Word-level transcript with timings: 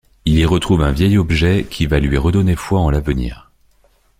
Il 0.25 0.33
y 0.39 0.45
retrouve 0.45 0.81
un 0.81 0.91
vieil 0.91 1.19
objet, 1.19 1.63
qui 1.69 1.85
va 1.85 1.99
lui 1.99 2.17
redonner 2.17 2.55
foi 2.55 2.79
en 2.79 2.89
l'avenir. 2.89 3.51